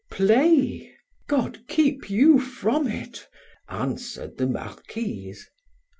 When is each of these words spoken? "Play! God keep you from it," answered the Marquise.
"Play! 0.09 0.95
God 1.27 1.67
keep 1.67 2.09
you 2.09 2.39
from 2.39 2.87
it," 2.87 3.27
answered 3.69 4.39
the 4.39 4.47
Marquise. 4.47 5.47